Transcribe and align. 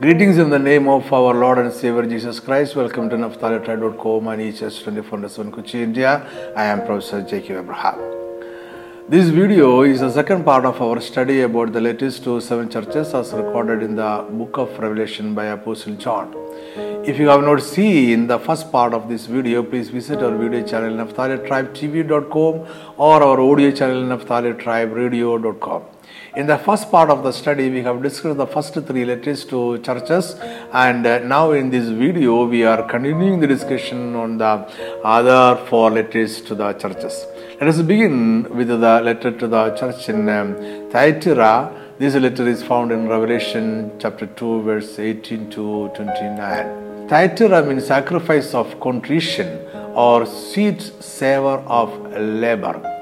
Greetings 0.00 0.38
in 0.38 0.50
the 0.50 0.58
name 0.58 0.88
of 0.88 1.12
our 1.12 1.32
Lord 1.32 1.58
and 1.58 1.72
Savior 1.72 2.04
Jesus 2.04 2.40
Christ. 2.40 2.74
Welcome 2.74 3.08
to 3.10 3.16
NaphtaliTribe.com 3.16 4.26
and 4.26 4.42
EHS 4.42 4.82
24 4.82 5.52
Kochi, 5.52 5.84
India. 5.84 6.26
I 6.56 6.64
am 6.64 6.84
Professor 6.84 7.22
Jacob 7.22 7.58
Abraham. 7.58 8.00
This 9.08 9.28
video 9.28 9.82
is 9.82 10.00
the 10.00 10.10
second 10.10 10.42
part 10.44 10.64
of 10.64 10.82
our 10.82 11.00
study 11.00 11.42
about 11.42 11.72
the 11.72 11.80
letters 11.80 12.18
to 12.24 12.40
seven 12.40 12.68
churches 12.68 13.14
as 13.14 13.32
recorded 13.34 13.84
in 13.84 13.94
the 13.94 14.26
book 14.32 14.58
of 14.58 14.76
Revelation 14.80 15.32
by 15.32 15.44
Apostle 15.44 15.94
John. 15.94 16.34
If 17.06 17.20
you 17.20 17.28
have 17.28 17.44
not 17.44 17.62
seen 17.62 18.26
the 18.26 18.40
first 18.40 18.72
part 18.72 18.94
of 18.94 19.08
this 19.08 19.26
video, 19.26 19.62
please 19.62 19.90
visit 19.90 20.24
our 20.24 20.36
video 20.36 20.66
channel 20.66 20.92
naphtalitribetv.com 21.06 22.66
or 22.96 23.22
our 23.22 23.40
audio 23.40 23.70
channel 23.70 24.02
naphtalitriberadio.com. 24.02 25.93
In 26.36 26.48
the 26.48 26.58
first 26.58 26.90
part 26.90 27.10
of 27.10 27.22
the 27.22 27.30
study, 27.30 27.70
we 27.70 27.80
have 27.82 28.02
discussed 28.02 28.38
the 28.38 28.46
first 28.48 28.74
three 28.74 29.04
letters 29.04 29.44
to 29.44 29.78
churches, 29.78 30.34
and 30.72 31.06
uh, 31.06 31.20
now 31.20 31.52
in 31.52 31.70
this 31.70 31.88
video, 31.90 32.44
we 32.44 32.64
are 32.64 32.82
continuing 32.88 33.38
the 33.38 33.46
discussion 33.46 34.16
on 34.16 34.38
the 34.38 34.52
other 35.04 35.64
four 35.66 35.92
letters 35.92 36.40
to 36.40 36.56
the 36.56 36.72
churches. 36.72 37.24
Let 37.60 37.68
us 37.68 37.80
begin 37.82 38.52
with 38.52 38.66
the 38.66 38.76
letter 38.76 39.30
to 39.30 39.46
the 39.46 39.76
church 39.76 40.08
in 40.08 40.28
um, 40.28 40.56
Thyatira. 40.90 41.72
This 42.00 42.16
letter 42.16 42.48
is 42.48 42.64
found 42.64 42.90
in 42.90 43.06
Revelation 43.06 43.92
chapter 44.00 44.26
2, 44.26 44.62
verse 44.62 44.98
18 44.98 45.50
to 45.50 45.88
29. 45.94 47.06
Thyatira 47.06 47.64
means 47.64 47.86
sacrifice 47.86 48.54
of 48.54 48.80
contrition 48.80 49.64
or 49.94 50.26
sweet 50.26 50.82
savor 50.98 51.58
of 51.68 51.96
labor. 52.20 52.93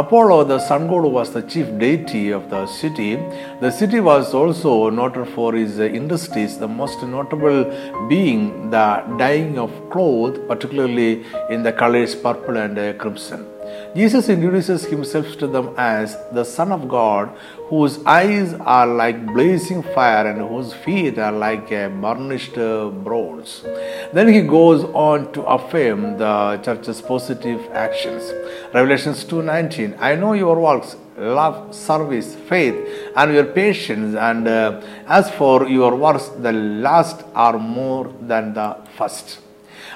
Apollo, 0.00 0.44
the 0.44 0.60
sun 0.60 0.86
god, 0.86 1.06
was 1.16 1.32
the 1.32 1.42
chief 1.42 1.66
deity 1.76 2.30
of 2.30 2.50
the 2.50 2.66
city. 2.66 3.16
The 3.60 3.72
city 3.78 3.98
was 3.98 4.32
also 4.32 4.90
noted 4.90 5.26
for 5.34 5.56
its 5.56 5.78
industries, 5.78 6.56
the 6.56 6.68
most 6.68 7.02
notable 7.02 7.64
being 8.08 8.70
the 8.70 9.02
dyeing 9.18 9.58
of 9.58 9.72
cloth, 9.90 10.36
particularly 10.46 11.24
in 11.50 11.64
the 11.64 11.72
colors 11.72 12.14
purple 12.14 12.58
and 12.58 12.76
crimson. 13.00 13.57
Jesus 13.94 14.28
introduces 14.28 14.84
himself 14.84 15.36
to 15.38 15.46
them 15.46 15.74
as 15.76 16.16
the 16.32 16.44
Son 16.44 16.72
of 16.72 16.88
God, 16.88 17.28
whose 17.68 18.04
eyes 18.04 18.54
are 18.54 18.86
like 18.86 19.26
blazing 19.26 19.82
fire 19.82 20.26
and 20.26 20.40
whose 20.48 20.72
feet 20.72 21.18
are 21.18 21.32
like 21.32 21.70
a 21.70 21.88
burnished 21.88 22.54
bronze. 22.54 23.64
Then 24.12 24.28
he 24.28 24.42
goes 24.42 24.84
on 24.84 25.32
to 25.32 25.42
affirm 25.42 26.18
the 26.18 26.60
church's 26.62 27.00
positive 27.00 27.60
actions. 27.72 28.32
Revelations 28.72 29.24
2:19 29.24 29.96
I 30.00 30.14
know 30.14 30.32
your 30.34 30.58
works 30.60 30.96
love, 31.18 31.74
service, 31.74 32.34
faith, 32.48 32.76
and 33.16 33.34
your 33.34 33.44
patience. 33.44 34.14
And 34.14 34.46
uh, 34.46 34.80
as 35.06 35.30
for 35.30 35.68
your 35.68 35.96
works, 35.96 36.28
the 36.28 36.52
last 36.52 37.24
are 37.34 37.58
more 37.58 38.14
than 38.20 38.54
the 38.54 38.76
first. 38.96 39.40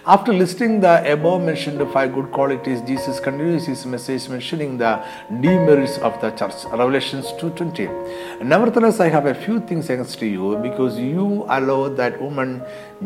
After 0.05 0.33
listing 0.33 0.81
the 0.81 1.12
above 1.12 1.42
mentioned 1.42 1.81
five 1.92 2.12
good 2.12 2.33
qualities, 2.33 2.81
Jesus 2.81 3.20
continues 3.20 3.67
his 3.67 3.86
message 3.86 4.28
mentioning 4.28 4.77
the 4.77 5.00
demerits 5.41 5.97
of 5.98 6.20
the 6.20 6.33
church. 6.33 6.64
Revelations 6.72 7.27
2.20 7.39 8.42
Nevertheless, 8.44 8.98
I 8.98 9.11
have 9.11 9.27
a 9.27 9.34
few 9.34 9.61
things 9.61 9.89
against 9.91 10.20
you, 10.20 10.59
because 10.61 10.98
you 10.98 11.47
allow 11.48 11.89
that 11.91 12.20
woman 12.20 12.64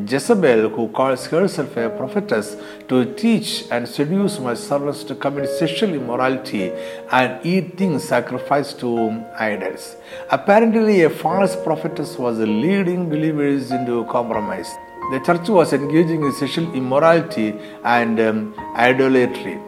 Jezebel, 0.09 0.71
who 0.71 0.89
calls 0.89 1.27
herself 1.27 1.77
a 1.77 1.91
prophetess, 1.91 2.57
to 2.89 3.13
teach 3.13 3.65
and 3.71 3.87
seduce 3.87 4.39
my 4.39 4.55
servants 4.55 5.05
to 5.05 5.15
commit 5.15 5.51
sexual 5.51 5.93
immorality 5.93 6.73
and 7.13 7.45
eat 7.45 7.77
things 7.77 8.05
sacrificed 8.05 8.81
to 8.81 9.23
idols. 9.39 9.97
Apparently, 10.31 11.03
a 11.03 11.11
false 11.11 11.57
prophetess 11.57 12.17
was 12.17 12.39
leading 12.39 13.11
believers 13.11 13.71
into 13.71 14.03
compromise 14.07 14.75
the 15.13 15.21
church 15.21 15.49
was 15.49 15.73
engaging 15.73 16.23
in 16.25 16.33
sexual 16.33 16.73
immorality 16.75 17.55
and 17.85 18.19
um, 18.21 18.55
idolatry. 18.77 19.59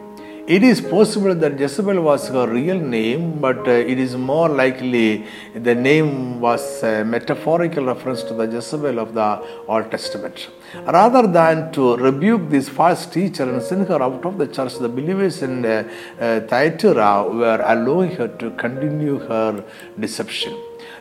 It 0.55 0.63
is 0.63 0.81
possible 0.81 1.35
that 1.35 1.59
Jezebel 1.59 2.01
was 2.01 2.27
her 2.29 2.47
real 2.47 2.79
name, 2.79 3.39
but 3.39 3.67
uh, 3.67 3.71
it 3.91 3.99
is 3.99 4.15
more 4.15 4.49
likely 4.49 5.27
the 5.53 5.75
name 5.75 6.41
was 6.41 6.81
a 6.81 7.05
metaphorical 7.05 7.85
reference 7.85 8.23
to 8.23 8.33
the 8.33 8.47
Jezebel 8.47 8.97
of 8.97 9.13
the 9.13 9.29
Old 9.67 9.91
Testament. 9.91 10.49
Rather 10.87 11.27
than 11.27 11.71
to 11.73 11.97
rebuke 11.97 12.49
this 12.49 12.67
false 12.67 13.05
teacher 13.05 13.43
and 13.43 13.61
send 13.61 13.87
her 13.89 14.01
out 14.01 14.25
of 14.25 14.39
the 14.39 14.47
church, 14.47 14.79
the 14.79 14.89
believers 14.89 15.43
in 15.43 15.63
uh, 15.63 15.87
uh, 16.19 16.39
Thyatira 16.39 17.29
were 17.29 17.63
allowing 17.63 18.15
her 18.15 18.27
to 18.27 18.49
continue 18.51 19.19
her 19.19 19.63
deception. 19.99 20.57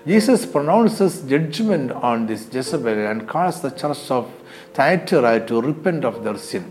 Jesus 0.09 0.47
pronounces 0.47 1.21
judgment 1.31 1.93
on 1.93 2.27
this 2.29 2.43
Jezebel 2.51 3.01
and 3.11 3.29
calls 3.29 3.61
the 3.61 3.71
church 3.81 4.11
of 4.11 4.25
Thyatira 4.73 5.47
to 5.49 5.61
repent 5.61 6.03
of 6.11 6.25
their 6.25 6.39
sin. 6.39 6.65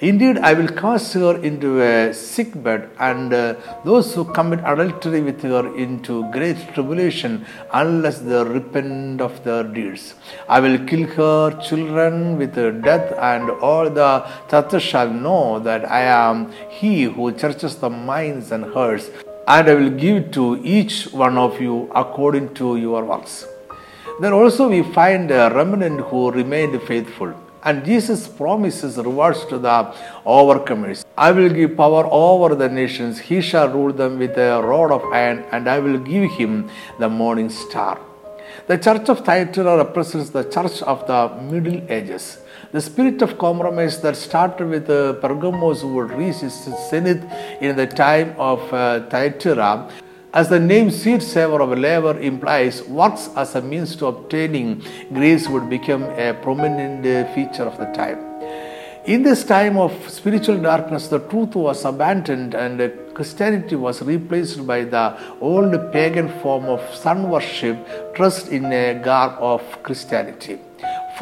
Indeed, 0.00 0.36
I 0.36 0.52
will 0.52 0.68
cast 0.68 1.14
her 1.14 1.42
into 1.42 1.80
a 1.80 2.12
sick 2.12 2.50
bed, 2.62 2.90
and 2.98 3.32
uh, 3.32 3.54
those 3.86 4.14
who 4.14 4.24
commit 4.24 4.60
adultery 4.72 5.22
with 5.22 5.40
her 5.42 5.74
into 5.74 6.30
great 6.32 6.58
tribulation, 6.74 7.46
unless 7.72 8.18
they 8.18 8.44
repent 8.44 9.22
of 9.22 9.42
their 9.42 9.62
deeds. 9.62 10.14
I 10.46 10.60
will 10.60 10.78
kill 10.84 11.06
her 11.18 11.58
children 11.62 12.36
with 12.36 12.54
death, 12.84 13.12
and 13.18 13.48
all 13.50 13.88
the 13.88 14.26
Tata 14.48 14.78
shall 14.78 15.10
know 15.10 15.60
that 15.60 15.90
I 15.90 16.02
am 16.02 16.52
he 16.68 17.04
who 17.04 17.36
searches 17.38 17.76
the 17.76 17.88
minds 17.88 18.52
and 18.52 18.66
hearts 18.74 19.08
and 19.48 19.68
I 19.68 19.74
will 19.74 19.90
give 19.90 20.30
to 20.32 20.60
each 20.62 21.04
one 21.12 21.36
of 21.36 21.60
you 21.60 21.90
according 21.94 22.54
to 22.54 22.76
your 22.76 23.04
works. 23.04 23.46
Then 24.20 24.32
also 24.32 24.68
we 24.68 24.82
find 24.82 25.30
a 25.30 25.50
remnant 25.54 26.00
who 26.00 26.30
remained 26.30 26.80
faithful. 26.82 27.34
And 27.64 27.84
Jesus 27.84 28.26
promises 28.26 28.96
rewards 28.96 29.44
to 29.46 29.58
the 29.58 29.94
overcomers. 30.26 31.04
I 31.16 31.30
will 31.30 31.48
give 31.48 31.76
power 31.76 32.06
over 32.10 32.56
the 32.56 32.68
nations. 32.68 33.20
He 33.20 33.40
shall 33.40 33.68
rule 33.68 33.92
them 33.92 34.18
with 34.18 34.36
a 34.36 34.60
rod 34.60 34.90
of 34.90 35.04
iron, 35.12 35.44
and 35.52 35.68
I 35.68 35.78
will 35.78 35.98
give 35.98 36.30
him 36.32 36.68
the 36.98 37.08
morning 37.08 37.50
star. 37.50 38.00
The 38.66 38.78
church 38.78 39.08
of 39.08 39.24
Thyatira 39.24 39.76
represents 39.76 40.30
the 40.30 40.42
church 40.42 40.82
of 40.82 41.06
the 41.06 41.28
Middle 41.40 41.80
Ages. 41.90 42.38
The 42.72 42.80
spirit 42.80 43.20
of 43.20 43.36
compromise 43.36 44.00
that 44.00 44.16
started 44.16 44.66
with 44.66 44.88
uh, 44.88 45.12
Pergamos 45.20 45.84
would 45.84 46.10
reach 46.12 46.42
its 46.42 46.64
zenith 46.88 47.22
in 47.60 47.76
the 47.76 47.86
time 47.86 48.34
of 48.38 48.60
uh, 48.72 49.06
Thyatira. 49.10 49.90
As 50.32 50.48
the 50.48 50.58
name 50.58 50.90
sweet 50.90 51.22
savor 51.22 51.60
of 51.60 51.78
labor 51.78 52.18
implies, 52.18 52.82
works 52.84 53.28
as 53.36 53.54
a 53.56 53.60
means 53.60 53.94
to 53.96 54.06
obtaining 54.06 54.82
grace 55.12 55.50
would 55.50 55.68
become 55.68 56.04
a 56.04 56.32
prominent 56.32 57.04
uh, 57.04 57.30
feature 57.34 57.64
of 57.64 57.76
the 57.76 57.92
time. 57.92 58.16
In 59.04 59.22
this 59.22 59.44
time 59.44 59.76
of 59.76 59.92
spiritual 60.08 60.56
darkness, 60.56 61.08
the 61.08 61.18
truth 61.18 61.54
was 61.54 61.84
abandoned 61.84 62.54
and 62.54 62.80
Christianity 63.12 63.76
was 63.76 64.00
replaced 64.00 64.66
by 64.66 64.84
the 64.84 65.18
old 65.42 65.92
pagan 65.92 66.30
form 66.40 66.64
of 66.64 66.80
sun 66.94 67.28
worship 67.28 67.76
dressed 68.14 68.48
in 68.48 68.72
a 68.72 68.94
garb 68.94 69.34
of 69.40 69.60
Christianity. 69.82 70.58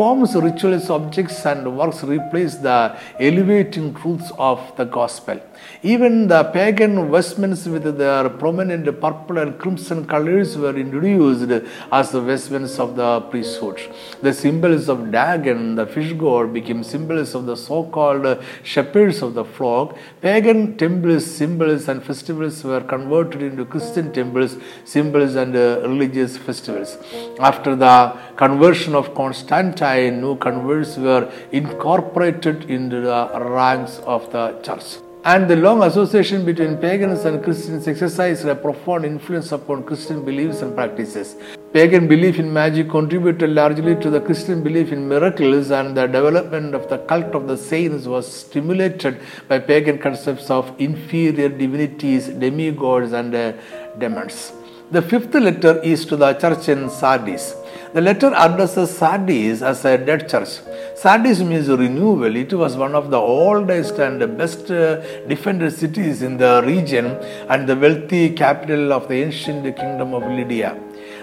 Forms, 0.01 0.35
rituals, 0.35 0.89
objects, 0.89 1.45
and 1.45 1.77
works 1.77 2.03
replace 2.03 2.55
the 2.55 2.97
elevating 3.21 3.93
truths 3.93 4.33
of 4.39 4.75
the 4.79 4.85
gospel. 4.87 5.39
Even 5.83 6.29
the 6.29 6.45
pagan 6.45 7.11
vestments 7.11 7.67
with 7.67 7.97
their 7.97 8.29
prominent 8.29 8.85
purple 9.01 9.39
and 9.39 9.59
crimson 9.59 10.07
colors 10.07 10.57
were 10.57 10.77
introduced 10.77 11.51
as 11.91 12.11
the 12.11 12.21
vestments 12.21 12.79
of 12.79 12.97
the 12.97 13.21
priesthood. 13.31 13.81
The 14.23 14.33
symbols 14.33 14.89
of 14.89 15.11
Dagon, 15.11 15.77
the 15.77 15.87
fish 15.87 16.13
god, 16.13 16.53
became 16.53 16.83
symbols 16.85 17.35
of 17.35 17.47
the 17.47 17.57
so 17.57 17.85
called 17.85 18.43
shepherds 18.63 19.23
of 19.23 19.35
the 19.35 19.45
flock. 19.45 19.97
Pagan 20.21 20.77
temples, 20.77 21.25
symbols, 21.25 21.89
and 21.89 22.03
festivals 22.05 22.63
were 22.63 22.81
converted 22.81 23.43
into 23.43 23.65
Christian 23.65 24.13
temples, 24.13 24.57
symbols, 24.85 25.35
and 25.35 25.57
uh, 25.57 25.81
religious 25.83 26.37
festivals. 26.37 26.99
After 27.39 27.75
the 27.75 28.17
conversion 28.37 28.95
of 28.95 29.15
Constantine, 29.15 30.21
new 30.21 30.37
converts 30.37 30.97
were 30.97 31.31
incorporated 31.53 32.71
into 32.71 33.01
the 33.01 33.31
ranks 33.41 33.99
of 34.01 34.31
the 34.33 34.61
church. 34.63 35.10
And 35.23 35.51
the 35.51 35.57
long 35.57 35.83
association 35.83 36.47
between 36.47 36.79
pagans 36.79 37.27
and 37.27 37.45
Christians 37.45 37.87
exercised 37.87 38.47
a 38.47 38.55
profound 38.55 39.05
influence 39.05 39.53
upon 39.53 39.83
Christian 39.83 40.25
beliefs 40.25 40.63
and 40.63 40.75
practices. 40.75 41.37
Pagan 41.75 42.09
belief 42.09 42.39
in 42.39 42.51
magic 42.51 42.89
contributed 42.89 43.51
largely 43.51 43.97
to 43.97 44.09
the 44.09 44.23
Christian 44.23 44.63
belief 44.63 44.93
in 44.93 45.07
miracles, 45.07 45.71
and 45.73 45.95
the 45.95 46.07
development 46.07 46.75
of 46.75 46.89
the 46.89 46.97
cult 46.99 47.35
of 47.35 47.47
the 47.49 47.57
saints 47.59 48.07
was 48.07 48.27
stimulated 48.33 49.21
by 49.47 49.59
pagan 49.59 49.99
concepts 49.99 50.49
of 50.49 50.75
inferior 50.81 51.51
divinities, 51.51 52.29
demigods, 52.29 53.13
and 53.13 53.35
uh, 53.35 53.53
demons. 53.99 54.53
The 54.91 55.03
fifth 55.03 55.35
letter 55.35 55.81
is 55.83 56.07
to 56.07 56.17
the 56.17 56.33
church 56.33 56.71
in 56.71 56.89
Sardis. 56.89 57.55
The 57.93 58.01
letter 58.01 58.33
addresses 58.33 58.97
Sardis 58.97 59.63
as 59.63 59.85
a 59.85 59.99
dead 59.99 60.29
church. 60.29 60.61
Sardis 60.95 61.41
means 61.41 61.69
renewal. 61.69 62.37
It 62.37 62.53
was 62.53 62.77
one 62.77 62.95
of 62.95 63.11
the 63.11 63.19
oldest 63.19 63.99
and 63.99 64.21
best 64.39 64.71
uh, 64.71 65.01
defended 65.27 65.73
cities 65.73 66.23
in 66.23 66.37
the 66.37 66.63
region 66.65 67.07
and 67.49 67.69
the 67.69 67.75
wealthy 67.75 68.31
capital 68.31 68.93
of 68.93 69.09
the 69.09 69.17
ancient 69.25 69.65
kingdom 69.77 70.15
of 70.15 70.23
Lydia. 70.23 70.79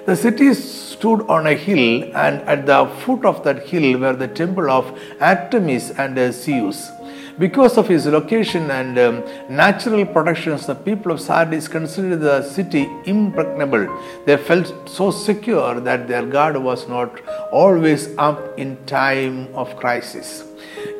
The 0.06 0.18
city 0.18 0.54
stood 0.54 1.22
on 1.30 1.48
a 1.48 1.54
hill, 1.54 2.04
and 2.16 2.42
at 2.42 2.66
the 2.66 2.86
foot 3.06 3.24
of 3.24 3.44
that 3.46 3.68
hill 3.68 4.00
were 4.00 4.13
the 4.13 4.28
temple 4.28 4.70
of 4.70 4.98
Artemis 5.22 5.92
and 5.92 6.18
Zeus. 6.34 6.92
Because 7.39 7.78
of 7.78 7.88
his 7.88 8.07
location 8.07 8.72
and 8.72 8.98
um, 8.98 9.24
natural 9.48 10.06
protections, 10.07 10.66
the 10.66 10.74
people 10.74 11.12
of 11.12 11.22
Sardis 11.22 11.68
considered 11.68 12.22
the 12.22 12.42
city 12.42 12.89
impregnable. 13.06 13.86
They 14.25 14.38
felt 14.38 14.89
so 14.89 15.12
secure 15.12 15.80
that 15.80 16.07
their 16.07 16.25
God 16.25 16.57
was 16.57 16.88
not 16.88 17.22
always 17.51 18.18
up 18.18 18.57
in 18.57 18.84
time 18.86 19.54
of 19.54 19.78
crisis. 19.78 20.45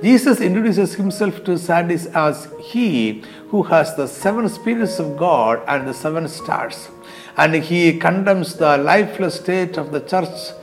Jesus 0.04 0.40
introduces 0.40 0.94
himself 0.94 1.44
to 1.46 1.58
Sardis 1.58 2.06
as 2.08 2.48
he 2.62 3.24
who 3.50 3.64
has 3.64 3.96
the 3.96 4.08
seven 4.08 4.48
spirits 4.48 5.00
of 5.00 5.18
God 5.18 5.64
and 5.68 5.88
the 5.88 5.94
seven 5.94 6.28
stars. 6.28 6.90
And 7.36 7.56
he 7.56 7.98
condemns 7.98 8.56
the 8.56 8.78
lifeless 8.78 9.36
state 9.36 9.78
of 9.78 9.92
the 9.92 10.02
church. 10.02 10.54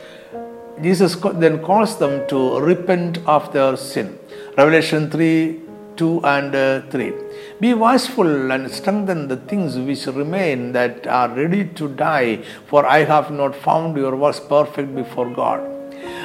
Jesus 0.81 1.17
then 1.17 1.61
calls 1.63 1.99
them 1.99 2.29
to 2.29 2.61
repent 2.61 3.19
of 3.27 3.53
their 3.53 3.77
sin. 3.77 4.19
Revelation 4.57 5.11
3 5.11 5.64
2 5.97 6.21
and 6.25 6.55
uh, 6.55 6.81
3. 6.91 7.13
Be 7.61 7.75
watchful 7.75 8.51
and 8.53 8.71
strengthen 8.71 9.29
the 9.29 9.37
things 9.37 9.77
which 9.77 10.07
remain 10.07 10.73
that 10.73 11.07
are 11.07 11.29
ready 11.29 11.65
to 11.65 11.89
die, 11.89 12.43
for 12.67 12.87
I 12.87 13.05
have 13.05 13.31
not 13.31 13.55
found 13.55 13.97
your 13.97 14.17
works 14.17 14.41
perfect 14.41 14.95
before 14.95 15.31
God. 15.31 15.61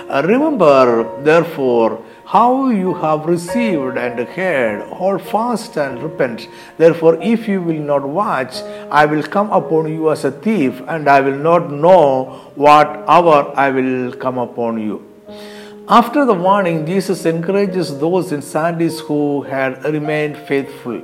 Uh, 0.10 0.24
remember, 0.26 1.22
therefore, 1.24 2.04
how 2.26 2.70
you 2.70 2.94
have 2.94 3.26
received 3.26 3.98
and 3.98 4.20
heard, 4.28 4.82
hold 4.94 5.22
fast 5.22 5.78
and 5.78 6.02
repent. 6.02 6.48
Therefore, 6.78 7.18
if 7.22 7.48
you 7.48 7.62
will 7.62 7.82
not 7.82 8.08
watch, 8.08 8.62
I 8.92 9.06
will 9.06 9.24
come 9.24 9.52
upon 9.52 9.92
you 9.92 10.12
as 10.12 10.26
a 10.26 10.32
thief, 10.32 10.82
and 10.88 11.08
I 11.08 11.22
will 11.22 11.38
not 11.38 11.72
know 11.72 12.52
what 12.56 12.88
hour 13.08 13.52
I 13.56 13.72
will 13.72 14.14
come 14.14 14.38
upon 14.38 14.80
you. 14.80 15.09
After 15.92 16.24
the 16.24 16.36
warning, 16.36 16.86
Jesus 16.86 17.26
encourages 17.26 17.98
those 17.98 18.32
in 18.32 18.44
Sardis 18.44 19.00
who 19.00 19.42
had 19.42 19.84
remained 19.86 20.38
faithful. 20.38 21.02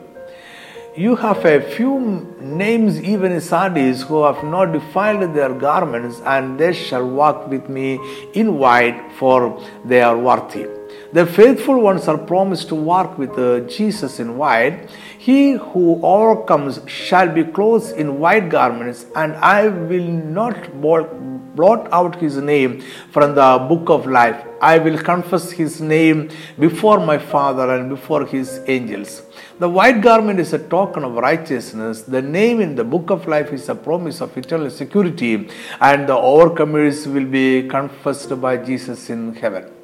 You 0.96 1.16
have 1.16 1.44
a 1.44 1.60
few 1.60 2.36
names 2.40 3.02
even 3.02 3.32
in 3.32 3.42
Sardis 3.42 4.04
who 4.04 4.22
have 4.22 4.44
not 4.44 4.74
defiled 4.74 5.34
their 5.34 5.56
garments, 5.56 6.22
and 6.24 6.60
they 6.60 6.72
shall 6.72 7.10
walk 7.10 7.48
with 7.48 7.68
me 7.68 8.00
in 8.36 8.60
white, 8.60 9.12
for 9.18 9.60
they 9.84 10.04
are 10.04 10.20
worthy. 10.20 10.68
The 11.16 11.26
faithful 11.26 11.80
ones 11.80 12.10
are 12.10 12.18
promised 12.18 12.68
to 12.68 12.76
walk 12.76 13.18
with 13.18 13.40
uh, 13.40 13.62
Jesus 13.76 14.20
in 14.20 14.38
white. 14.38 14.90
He 15.18 15.54
who 15.54 16.02
overcomes 16.04 16.82
shall 16.88 17.30
be 17.30 17.46
clothed 17.46 17.96
in 17.96 18.20
white 18.20 18.50
garments, 18.50 19.06
and 19.16 19.34
I 19.38 19.70
will 19.70 20.10
not 20.40 20.82
blot 20.82 21.88
out 21.94 22.18
his 22.18 22.36
name 22.36 22.82
from 23.14 23.34
the 23.34 23.66
book 23.70 23.90
of 23.90 24.08
life. 24.08 24.44
I 24.62 24.78
will 24.78 24.98
confess 24.98 25.52
his 25.52 25.80
name 25.80 26.32
before 26.60 27.00
my 27.00 27.18
Father 27.18 27.74
and 27.76 27.88
before 27.88 28.26
his 28.26 28.60
angels. 28.68 29.22
The 29.58 29.70
white 29.70 30.02
garment 30.02 30.42
is 30.42 30.52
a 30.52 30.60
token 30.60 31.06
of 31.06 31.14
righteousness. 31.14 32.02
The 32.02 32.22
name 32.22 32.60
in 32.60 32.76
the 32.76 32.84
book 32.84 33.10
of 33.10 33.26
life 33.26 33.54
is 33.54 33.70
a 33.70 33.76
promise 33.76 34.20
of 34.20 34.38
eternal 34.38 34.70
security, 34.70 35.48
and 35.80 36.10
the 36.10 36.18
overcomers 36.34 37.08
will 37.08 37.30
be 37.40 37.70
confessed 37.70 38.42
by 38.42 38.58
Jesus 38.58 39.10
in 39.10 39.34
heaven. 39.34 39.75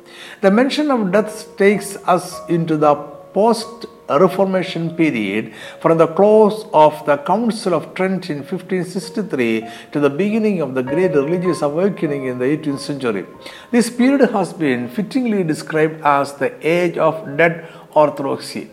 The 0.42 0.50
mention 0.50 0.90
of 0.90 1.12
death 1.12 1.56
takes 1.56 1.98
us 2.08 2.42
into 2.50 2.76
the 2.76 2.96
post 2.96 3.86
Reformation 4.10 4.96
period 4.96 5.54
from 5.80 6.00
the 6.00 6.08
close 6.08 6.66
of 6.74 7.06
the 7.06 7.18
Council 7.18 7.76
of 7.76 7.94
Trent 7.94 8.30
in 8.30 8.40
1563 8.40 9.68
to 9.92 10.00
the 10.00 10.10
beginning 10.10 10.60
of 10.60 10.74
the 10.74 10.82
great 10.82 11.14
religious 11.14 11.62
awakening 11.62 12.26
in 12.26 12.40
the 12.40 12.46
18th 12.46 12.80
century. 12.80 13.26
This 13.70 13.90
period 13.90 14.32
has 14.32 14.52
been 14.52 14.90
fittingly 14.90 15.44
described 15.44 16.02
as 16.04 16.34
the 16.34 16.52
age 16.68 16.98
of 16.98 17.38
dead 17.38 17.68
orthodoxy. 17.94 18.70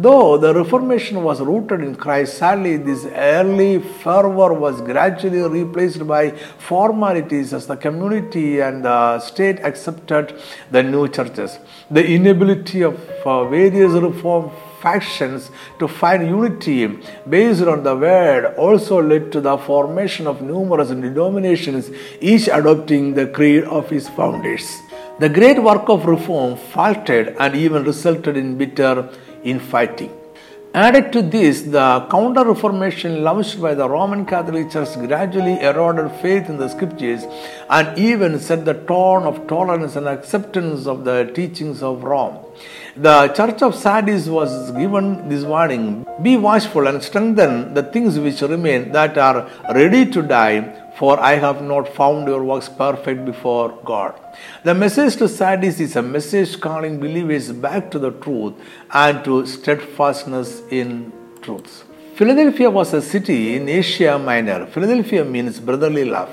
Though 0.00 0.38
the 0.38 0.54
Reformation 0.54 1.24
was 1.24 1.40
rooted 1.40 1.80
in 1.80 1.96
Christ, 1.96 2.38
sadly, 2.38 2.76
this 2.76 3.04
early 3.06 3.80
fervor 3.80 4.54
was 4.54 4.80
gradually 4.80 5.42
replaced 5.42 6.06
by 6.06 6.30
formalities 6.30 7.52
as 7.52 7.66
the 7.66 7.76
community 7.76 8.60
and 8.60 8.84
the 8.84 9.18
state 9.18 9.58
accepted 9.58 10.40
the 10.70 10.84
new 10.84 11.08
churches. 11.08 11.58
The 11.90 12.06
inability 12.06 12.82
of 12.82 12.94
uh, 13.26 13.48
various 13.48 13.90
reform 13.90 14.52
factions 14.80 15.50
to 15.80 15.88
find 15.88 16.28
unity 16.28 16.86
based 17.28 17.62
on 17.62 17.82
the 17.82 17.96
word 17.96 18.54
also 18.54 19.02
led 19.02 19.32
to 19.32 19.40
the 19.40 19.58
formation 19.58 20.28
of 20.28 20.40
numerous 20.40 20.90
denominations, 20.90 21.90
each 22.20 22.46
adopting 22.46 23.14
the 23.14 23.26
creed 23.26 23.64
of 23.64 23.90
its 23.90 24.08
founders. 24.08 24.80
The 25.18 25.28
great 25.28 25.60
work 25.60 25.88
of 25.88 26.06
reform 26.06 26.56
faltered 26.56 27.34
and 27.40 27.56
even 27.56 27.82
resulted 27.82 28.36
in 28.36 28.56
bitter 28.56 29.08
infighting. 29.44 30.10
Added 30.74 31.12
to 31.14 31.22
this, 31.22 31.62
the 31.62 32.06
Counter 32.10 32.44
Reformation 32.44 33.22
launched 33.24 33.58
by 33.60 33.74
the 33.74 33.88
Roman 33.88 34.26
Catholic 34.26 34.70
Church 34.70 34.94
gradually 34.96 35.58
eroded 35.60 36.12
faith 36.20 36.50
in 36.50 36.58
the 36.58 36.68
scriptures 36.68 37.24
and 37.70 37.98
even 37.98 38.38
set 38.38 38.66
the 38.66 38.74
tone 38.74 39.22
of 39.22 39.46
tolerance 39.46 39.96
and 39.96 40.06
acceptance 40.06 40.86
of 40.86 41.06
the 41.06 41.32
teachings 41.34 41.82
of 41.82 42.04
Rome. 42.04 42.36
The 42.96 43.28
church 43.28 43.62
of 43.62 43.74
Sardis 43.74 44.28
was 44.28 44.70
given 44.72 45.28
this 45.28 45.42
warning 45.42 46.06
Be 46.20 46.36
watchful 46.36 46.86
and 46.86 47.02
strengthen 47.02 47.72
the 47.72 47.84
things 47.84 48.18
which 48.18 48.42
remain 48.42 48.92
that 48.92 49.16
are 49.16 49.48
ready 49.72 50.04
to 50.10 50.20
die, 50.20 50.87
for 50.98 51.18
I 51.20 51.34
have 51.34 51.62
not 51.62 51.88
found 51.94 52.26
your 52.26 52.42
works 52.42 52.68
perfect 52.68 53.24
before 53.24 53.68
God. 53.84 54.18
The 54.64 54.74
message 54.74 55.16
to 55.16 55.28
Sardis 55.28 55.78
is 55.78 55.94
a 55.94 56.02
message 56.02 56.60
calling 56.60 56.98
believers 56.98 57.52
back 57.52 57.90
to 57.92 58.00
the 58.00 58.10
truth 58.10 58.54
and 58.92 59.24
to 59.24 59.46
steadfastness 59.46 60.62
in 60.70 61.12
truth. 61.40 61.84
Philadelphia 62.16 62.68
was 62.68 62.92
a 62.94 63.00
city 63.00 63.54
in 63.54 63.68
Asia 63.68 64.18
Minor. 64.18 64.66
Philadelphia 64.66 65.24
means 65.24 65.60
brotherly 65.60 66.04
love. 66.04 66.30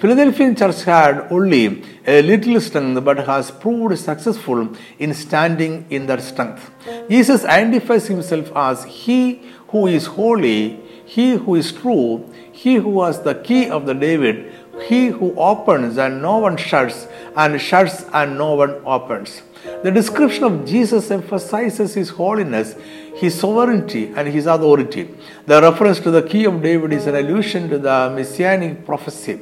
Philadelphian 0.00 0.56
church 0.56 0.82
had 0.82 1.28
only 1.30 1.84
a 2.04 2.22
little 2.22 2.60
strength 2.60 3.04
but 3.04 3.18
has 3.24 3.52
proved 3.52 3.96
successful 3.96 4.68
in 4.98 5.14
standing 5.14 5.86
in 5.90 6.06
that 6.06 6.20
strength. 6.20 6.72
Jesus 7.08 7.44
identifies 7.44 8.08
himself 8.08 8.50
as 8.56 8.82
He 8.82 9.42
who 9.68 9.86
is 9.86 10.06
holy, 10.06 10.80
He 11.04 11.36
who 11.36 11.54
is 11.54 11.70
true, 11.70 12.28
he 12.62 12.76
who 12.76 13.02
has 13.02 13.20
the 13.22 13.34
key 13.34 13.68
of 13.68 13.86
the 13.86 13.94
David, 13.94 14.52
he 14.88 15.06
who 15.08 15.34
opens 15.36 15.98
and 15.98 16.22
no 16.22 16.38
one 16.38 16.56
shuts, 16.56 17.08
and 17.36 17.60
shuts 17.60 18.04
and 18.12 18.38
no 18.38 18.54
one 18.54 18.80
opens. 18.86 19.42
The 19.82 19.90
description 19.90 20.44
of 20.44 20.64
Jesus 20.64 21.10
emphasizes 21.10 21.94
his 21.94 22.10
holiness, 22.10 22.76
his 23.16 23.38
sovereignty, 23.38 24.12
and 24.14 24.28
his 24.28 24.46
authority. 24.46 25.12
The 25.46 25.60
reference 25.60 25.98
to 26.00 26.12
the 26.12 26.22
key 26.22 26.44
of 26.44 26.62
David 26.62 26.92
is 26.92 27.08
an 27.08 27.16
allusion 27.16 27.68
to 27.70 27.78
the 27.78 28.12
messianic 28.14 28.86
prophecy. 28.86 29.40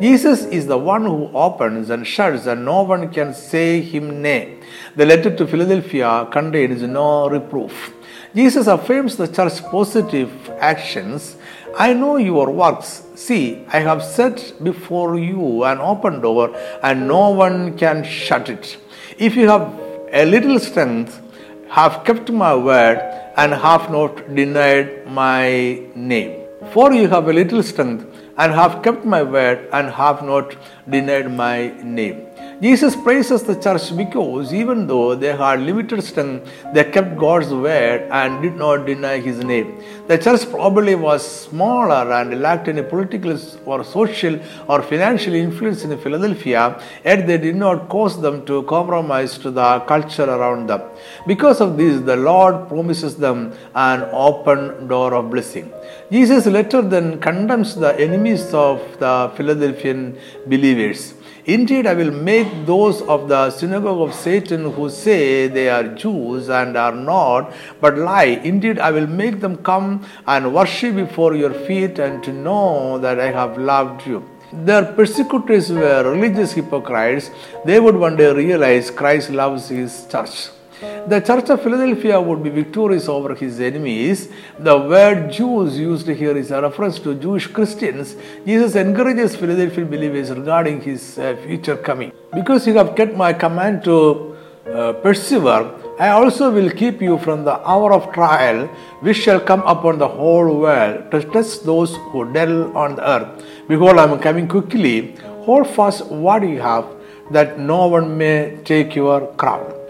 Jesus 0.00 0.44
is 0.46 0.66
the 0.66 0.78
one 0.78 1.04
who 1.04 1.30
opens 1.34 1.90
and 1.90 2.06
shuts, 2.06 2.46
and 2.46 2.64
no 2.64 2.84
one 2.84 3.12
can 3.12 3.34
say 3.34 3.82
him 3.82 4.22
nay. 4.22 4.60
The 4.96 5.04
letter 5.04 5.36
to 5.36 5.46
Philadelphia 5.46 6.26
contains 6.32 6.80
no 6.82 7.28
reproof. 7.28 7.92
Jesus 8.34 8.66
affirms 8.66 9.16
the 9.16 9.28
church's 9.28 9.60
positive 9.60 10.32
actions 10.58 11.36
I 11.78 11.94
know 11.94 12.16
your 12.16 12.50
works. 12.50 13.02
See, 13.14 13.64
I 13.72 13.78
have 13.80 14.02
set 14.02 14.54
before 14.62 15.18
you 15.18 15.64
an 15.64 15.78
open 15.78 16.20
door, 16.20 16.54
and 16.82 17.08
no 17.08 17.30
one 17.30 17.78
can 17.78 18.04
shut 18.04 18.48
it. 18.48 18.76
If 19.18 19.36
you 19.36 19.48
have 19.48 19.72
a 20.12 20.24
little 20.24 20.58
strength, 20.58 21.20
have 21.68 22.04
kept 22.04 22.30
my 22.30 22.54
word, 22.54 22.98
and 23.36 23.54
have 23.54 23.90
not 23.90 24.34
denied 24.34 25.06
my 25.06 25.80
name. 25.94 26.40
For 26.72 26.92
you 26.92 27.08
have 27.08 27.28
a 27.28 27.32
little 27.32 27.62
strength, 27.62 28.04
and 28.36 28.52
have 28.52 28.82
kept 28.82 29.04
my 29.04 29.22
word, 29.22 29.68
and 29.72 29.88
have 29.90 30.22
not 30.22 30.56
denied 30.88 31.34
my 31.34 31.72
name. 31.82 32.26
Jesus 32.62 32.94
praises 32.94 33.42
the 33.42 33.56
church 33.56 33.96
because 33.96 34.54
even 34.54 34.86
though 34.86 35.16
they 35.16 35.34
had 35.36 35.60
limited 35.60 36.00
strength, 36.00 36.48
they 36.72 36.84
kept 36.84 37.16
God's 37.18 37.48
word 37.48 38.02
and 38.10 38.40
did 38.40 38.54
not 38.54 38.86
deny 38.86 39.18
his 39.18 39.38
name. 39.38 39.82
The 40.06 40.16
church 40.16 40.48
probably 40.48 40.94
was 40.94 41.26
smaller 41.46 42.12
and 42.12 42.40
lacked 42.40 42.68
any 42.68 42.82
political 42.82 43.36
or 43.66 43.82
social 43.82 44.38
or 44.68 44.80
financial 44.80 45.34
influence 45.34 45.82
in 45.82 45.98
Philadelphia, 45.98 46.80
yet 47.04 47.26
they 47.26 47.38
did 47.38 47.56
not 47.56 47.88
cause 47.88 48.20
them 48.20 48.46
to 48.46 48.62
compromise 48.64 49.38
to 49.38 49.50
the 49.50 49.80
culture 49.80 50.30
around 50.36 50.68
them. 50.68 50.82
Because 51.26 51.60
of 51.60 51.76
this, 51.76 52.00
the 52.00 52.16
Lord 52.16 52.68
promises 52.68 53.16
them 53.16 53.52
an 53.74 54.08
open 54.12 54.86
door 54.86 55.14
of 55.14 55.30
blessing. 55.30 55.72
Jesus' 56.12 56.46
later 56.46 56.80
then 56.80 57.18
condemns 57.20 57.74
the 57.74 57.98
enemies 57.98 58.54
of 58.54 58.80
the 59.00 59.32
Philadelphian 59.36 60.16
believers. 60.46 61.14
Indeed, 61.44 61.88
I 61.88 61.94
will 61.94 62.12
make 62.12 62.66
those 62.66 63.02
of 63.02 63.28
the 63.28 63.50
synagogue 63.50 64.08
of 64.08 64.14
Satan 64.14 64.72
who 64.72 64.88
say 64.88 65.48
they 65.48 65.68
are 65.68 65.82
Jews 65.88 66.48
and 66.48 66.76
are 66.76 66.94
not, 66.94 67.52
but 67.80 67.98
lie. 67.98 68.40
Indeed, 68.44 68.78
I 68.78 68.92
will 68.92 69.08
make 69.08 69.40
them 69.40 69.56
come 69.56 70.06
and 70.26 70.54
worship 70.54 70.94
before 70.94 71.34
your 71.34 71.52
feet 71.52 71.98
and 71.98 72.22
to 72.22 72.32
know 72.32 72.98
that 72.98 73.18
I 73.18 73.32
have 73.32 73.58
loved 73.58 74.06
you. 74.06 74.28
Their 74.52 74.84
persecutors 74.84 75.72
were 75.72 76.12
religious 76.12 76.52
hypocrites. 76.52 77.30
They 77.64 77.80
would 77.80 77.96
one 77.96 78.16
day 78.16 78.32
realize 78.32 78.90
Christ 78.90 79.30
loves 79.30 79.68
his 79.68 80.06
church. 80.06 80.50
The 80.82 81.20
church 81.20 81.48
of 81.50 81.62
Philadelphia 81.62 82.20
would 82.20 82.42
be 82.42 82.50
victorious 82.50 83.08
over 83.08 83.36
his 83.36 83.60
enemies. 83.60 84.28
The 84.58 84.76
word 84.76 85.30
Jews 85.30 85.78
used 85.78 86.08
here 86.08 86.36
is 86.36 86.50
a 86.50 86.60
reference 86.60 86.98
to 87.00 87.14
Jewish 87.14 87.46
Christians. 87.46 88.16
Jesus 88.44 88.74
encourages 88.74 89.36
Philadelphia 89.36 89.84
believers 89.84 90.30
regarding 90.30 90.80
his 90.80 91.18
uh, 91.18 91.36
future 91.44 91.76
coming. 91.76 92.10
Because 92.34 92.66
you 92.66 92.76
have 92.78 92.96
kept 92.96 93.14
my 93.14 93.32
command 93.32 93.84
to 93.84 94.36
uh, 94.66 94.92
persevere, 94.94 95.70
I 96.00 96.08
also 96.08 96.50
will 96.50 96.70
keep 96.70 97.00
you 97.00 97.16
from 97.18 97.44
the 97.44 97.60
hour 97.68 97.92
of 97.92 98.12
trial 98.12 98.66
which 99.02 99.18
shall 99.18 99.38
come 99.38 99.62
upon 99.62 99.98
the 99.98 100.08
whole 100.08 100.60
world 100.62 101.12
to 101.12 101.22
test 101.22 101.64
those 101.64 101.94
who 102.10 102.24
dwell 102.24 102.76
on 102.76 102.96
the 102.96 103.08
earth. 103.08 103.44
Behold, 103.68 103.98
I 103.98 104.10
am 104.10 104.18
coming 104.18 104.48
quickly. 104.48 105.14
Hold 105.44 105.68
fast 105.68 106.06
what 106.06 106.42
you 106.42 106.60
have, 106.60 106.86
that 107.30 107.60
no 107.60 107.86
one 107.86 108.18
may 108.18 108.58
take 108.64 108.96
your 108.96 109.28
crown. 109.34 109.81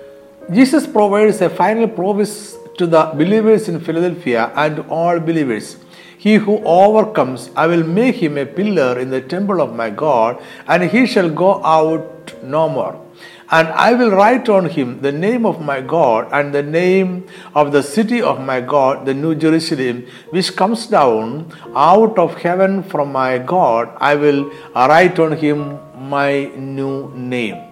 Jesus 0.52 0.87
provides 0.87 1.40
a 1.40 1.49
final 1.49 1.88
promise 1.88 2.56
to 2.76 2.87
the 2.87 3.04
believers 3.14 3.68
in 3.68 3.80
Philadelphia 3.80 4.52
and 4.54 4.80
all 4.90 5.18
believers. 5.18 5.76
He 6.18 6.35
who 6.35 6.62
overcomes, 6.64 7.50
I 7.56 7.66
will 7.66 7.85
make 7.85 8.16
him 8.16 8.37
a 8.37 8.44
pillar 8.44 8.99
in 8.99 9.11
the 9.11 9.21
temple 9.21 9.61
of 9.61 9.75
my 9.75 9.88
God, 9.90 10.42
and 10.68 10.85
he 10.85 11.06
shall 11.06 11.30
go 11.30 11.64
out 11.64 12.35
no 12.44 12.68
more. 12.68 13.00
And 13.50 13.68
I 13.68 13.94
will 13.94 14.11
write 14.11 14.49
on 14.49 14.66
him 14.66 15.00
the 15.00 15.12
name 15.12 15.44
of 15.47 15.61
my 15.61 15.80
God 15.80 16.28
and 16.32 16.54
the 16.54 16.62
name 16.62 17.26
of 17.54 17.73
the 17.73 17.82
city 17.82 18.23
of 18.23 18.40
my 18.40 18.61
God, 18.61 19.04
the 19.04 19.14
New 19.14 19.35
Jerusalem, 19.35 20.06
which 20.30 20.54
comes 20.54 20.87
down 20.87 21.52
out 21.75 22.18
of 22.18 22.37
heaven 22.37 22.82
from 22.82 23.12
my 23.12 23.38
God. 23.38 23.90
I 23.97 24.14
will 24.14 24.50
write 24.75 25.18
on 25.18 25.32
him 25.37 25.78
my 26.09 26.47
new 26.56 27.11
name. 27.14 27.72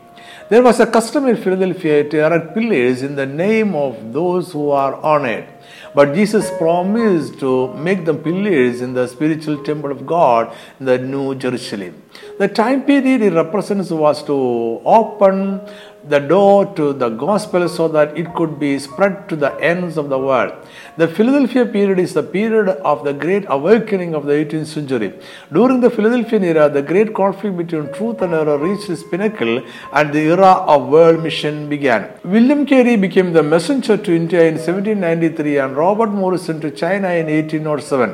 There 0.51 0.65
was 0.65 0.81
a 0.81 0.87
custom 0.87 1.29
in 1.29 1.37
Philadelphia 1.37 2.03
to 2.11 2.27
erect 2.27 2.55
pillars 2.55 3.05
in 3.05 3.15
the 3.15 3.25
name 3.25 3.77
of 3.77 4.13
those 4.13 4.51
who 4.51 4.71
are 4.71 4.97
on 4.97 5.25
it. 5.25 5.49
But 5.95 6.15
Jesus 6.15 6.51
promised 6.59 7.41
to 7.41 7.75
make 7.75 8.05
them 8.05 8.19
pillars 8.19 8.81
in 8.81 8.95
the 8.95 9.07
spiritual 9.09 9.63
temple 9.65 9.91
of 9.91 10.07
God 10.07 10.55
in 10.79 10.87
the 10.87 10.99
New 10.99 11.35
Jerusalem. 11.35 12.03
The 12.39 12.49
time 12.49 12.83
period 12.83 13.23
it 13.23 13.33
represents 13.33 13.91
was 13.91 14.23
to 14.25 14.81
open 14.85 15.61
the 16.09 16.19
door 16.19 16.65
to 16.75 16.93
the 16.93 17.09
gospel 17.11 17.69
so 17.69 17.87
that 17.89 18.17
it 18.17 18.35
could 18.35 18.59
be 18.59 18.79
spread 18.79 19.29
to 19.29 19.37
the 19.37 19.53
ends 19.61 19.97
of 19.97 20.09
the 20.09 20.19
world. 20.19 20.53
The 20.97 21.09
Philadelphia 21.09 21.67
period 21.67 21.99
is 21.99 22.15
the 22.15 22.23
period 22.23 22.69
of 22.69 23.05
the 23.05 23.13
great 23.13 23.45
awakening 23.49 24.15
of 24.15 24.25
the 24.25 24.33
18th 24.33 24.67
century. 24.67 25.13
During 25.53 25.81
the 25.81 25.91
Philadelphian 25.91 26.45
era, 26.45 26.69
the 26.71 26.83
great 26.83 27.15
conflict 27.15 27.57
between 27.57 27.93
truth 27.93 28.23
and 28.23 28.33
error 28.33 28.57
reached 28.57 28.89
its 28.89 29.03
pinnacle 29.03 29.63
and 29.93 30.13
the 30.13 30.21
era 30.21 30.53
of 30.75 30.89
world 30.89 31.23
mission 31.23 31.69
began. 31.69 32.11
William 32.25 32.65
Carey 32.65 32.97
became 32.97 33.33
the 33.33 33.43
messenger 33.43 33.97
to 33.97 34.15
India 34.15 34.43
in 34.45 34.55
1793 34.55 35.59
and 35.59 35.77
Robert 35.81 36.11
Morrison 36.21 36.61
to 36.61 36.71
China 36.71 37.09
in 37.21 37.27
1807. 37.27 38.11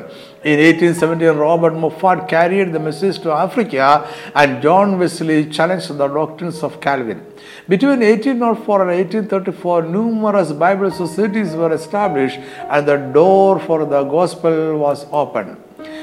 In 0.51 0.59
1817, 0.59 1.37
Robert 1.37 1.75
Moffat 1.83 2.27
carried 2.27 2.71
the 2.71 2.79
message 2.79 3.19
to 3.19 3.31
Africa 3.31 4.07
and 4.33 4.61
John 4.61 4.97
Wesley 4.99 5.39
challenged 5.57 5.89
the 5.89 6.07
doctrines 6.07 6.63
of 6.63 6.79
Calvin. 6.79 7.19
Between 7.67 7.99
1804 7.99 8.81
and 8.83 8.91
1834, 8.91 9.83
numerous 9.83 10.51
Bible 10.51 10.91
societies 10.91 11.53
were 11.53 11.73
established 11.73 12.39
and 12.69 12.87
the 12.87 12.97
door 12.97 13.59
for 13.59 13.79
the 13.85 14.03
gospel 14.03 14.77
was 14.77 15.05
opened. 15.11 15.57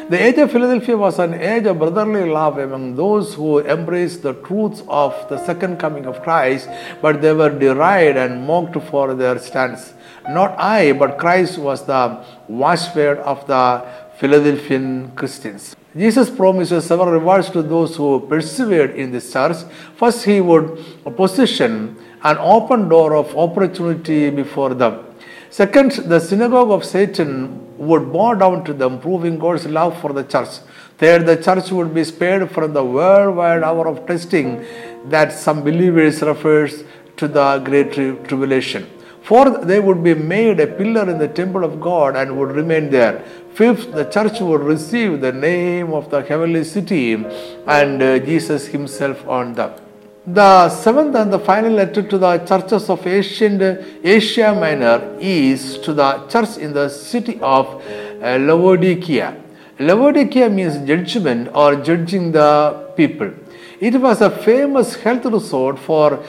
The 0.06 0.23
age 0.23 0.37
of 0.37 0.52
Philadelphia 0.52 0.99
was 0.99 1.18
an 1.18 1.32
age 1.32 1.64
of 1.64 1.78
brotherly 1.78 2.28
love 2.30 2.58
among 2.58 2.94
those 2.94 3.32
who 3.32 3.61
embraced 3.61 4.23
the 4.23 4.34
truths 4.34 4.82
of 4.87 5.14
the 5.30 5.38
second 5.46 5.78
coming 5.78 6.04
of 6.04 6.23
Christ, 6.23 6.68
but 7.00 7.23
they 7.23 7.32
were 7.32 7.49
derided 7.49 8.18
and 8.18 8.46
mocked 8.46 8.76
for 8.90 9.14
their 9.14 9.38
stance. 9.38 9.94
Not 10.28 10.58
I, 10.58 10.92
but 10.92 11.16
Christ 11.16 11.56
was 11.56 11.87
the 11.87 12.23
watchword 12.49 13.18
of 13.20 13.46
the 13.46 13.82
Philadelphian 14.18 15.12
Christians. 15.16 15.75
Jesus 15.96 16.28
promises 16.28 16.84
several 16.84 17.11
rewards 17.11 17.49
to 17.50 17.62
those 17.62 17.96
who 17.96 18.20
persevered 18.20 18.96
in 18.96 19.11
this 19.11 19.32
church. 19.32 19.56
First, 19.96 20.26
he 20.26 20.42
would 20.42 20.84
position 21.16 21.96
an 22.23 22.37
open 22.38 22.90
door 22.90 23.14
of 23.14 23.34
opportunity 23.37 24.28
before 24.28 24.75
them. 24.75 25.03
Second, 25.56 25.92
the 26.12 26.18
synagogue 26.18 26.73
of 26.73 26.84
Satan 26.84 27.32
would 27.78 28.12
bow 28.12 28.34
down 28.34 28.64
to 28.64 28.73
them, 28.73 28.99
proving 28.99 29.38
God's 29.38 29.66
love 29.66 29.92
for 30.00 30.12
the 30.12 30.25
church. 30.25 30.49
Third, 30.99 31.26
the 31.26 31.37
church 31.37 31.70
would 31.70 31.94
be 31.94 32.02
spared 32.02 32.50
from 32.50 32.73
the 32.73 32.84
worldwide 32.84 33.62
hour 33.62 33.87
of 33.87 34.04
testing 34.04 34.66
that 35.11 35.32
some 35.32 35.62
believers 35.62 36.23
refers 36.23 36.82
to 37.18 37.28
the 37.28 37.61
great 37.61 37.92
tribulation. 37.92 38.90
Fourth, 39.23 39.64
they 39.68 39.78
would 39.78 40.02
be 40.02 40.14
made 40.14 40.58
a 40.58 40.66
pillar 40.66 41.08
in 41.08 41.18
the 41.18 41.28
temple 41.28 41.62
of 41.62 41.80
God 41.80 42.16
and 42.16 42.37
would 42.37 42.50
remain 42.50 42.90
there. 42.90 43.25
Fifth, 43.54 43.92
the 43.92 44.06
church 44.06 44.40
would 44.40 44.62
receive 44.62 45.20
the 45.20 45.30
name 45.30 45.92
of 45.92 46.11
the 46.11 46.23
heavenly 46.23 46.64
city 46.64 47.12
and 47.12 48.02
uh, 48.02 48.18
Jesus 48.18 48.66
himself 48.66 49.25
on 49.28 49.54
them. 49.54 49.84
The 50.26 50.71
seventh 50.71 51.14
and 51.16 51.31
the 51.31 51.38
final 51.38 51.73
letter 51.73 52.02
to 52.02 52.16
the 52.16 52.38
churches 52.38 52.88
of 52.88 53.07
ancient 53.07 53.61
Asia 54.02 54.54
Minor 54.59 55.19
is 55.21 55.78
to 55.81 55.93
the 55.93 56.26
church 56.28 56.57
in 56.57 56.73
the 56.73 56.88
city 56.88 57.38
of 57.43 57.66
uh, 58.23 58.38
Laodicea. 58.38 59.37
Laodicea 59.78 60.49
means 60.49 60.78
judgment 60.88 61.50
or 61.54 61.76
judging 61.76 62.33
the 62.33 62.90
people. 62.97 63.33
It 63.78 64.00
was 64.00 64.23
a 64.23 64.31
famous 64.31 64.95
health 64.95 65.26
resort 65.26 65.78
for 65.78 66.14
uh, 66.14 66.21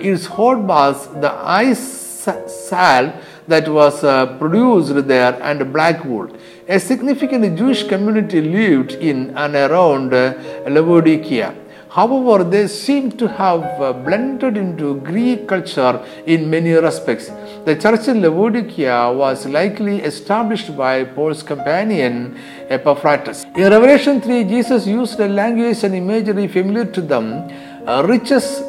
its 0.00 0.24
hot 0.24 0.66
baths, 0.66 1.06
the 1.08 1.30
ice 1.30 2.24
salt 2.46 3.12
that 3.46 3.68
was 3.68 4.02
uh, 4.02 4.38
produced 4.38 5.06
there 5.06 5.38
and 5.42 5.70
black 5.70 6.02
wool. 6.06 6.34
A 6.66 6.80
significant 6.80 7.58
Jewish 7.58 7.86
community 7.86 8.40
lived 8.40 8.92
in 8.92 9.36
and 9.36 9.54
around 9.54 10.14
uh, 10.14 10.32
Laodicea. 10.66 11.54
However, 11.94 12.42
they 12.42 12.66
seem 12.66 13.12
to 13.20 13.28
have 13.28 13.62
uh, 13.80 13.92
blended 13.92 14.56
into 14.56 14.96
Greek 14.96 15.46
culture 15.46 16.04
in 16.26 16.50
many 16.50 16.72
respects. 16.72 17.30
The 17.66 17.76
church 17.76 18.08
in 18.08 18.20
Laodicea 18.20 19.12
was 19.12 19.46
likely 19.46 20.00
established 20.02 20.76
by 20.76 21.04
Paul's 21.04 21.44
companion 21.44 22.36
Epaphroditus. 22.68 23.44
In 23.44 23.70
Revelation 23.70 24.20
3, 24.20 24.42
Jesus 24.42 24.88
used 24.88 25.20
a 25.20 25.28
language 25.28 25.84
and 25.84 25.94
imagery 25.94 26.48
familiar 26.48 26.86
to 26.86 27.00
them, 27.00 27.48
uh, 27.86 28.02
riches, 28.02 28.60